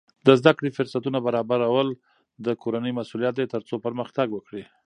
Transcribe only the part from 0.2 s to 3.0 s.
د زده کړې فرصتونه برابرول د کورنۍ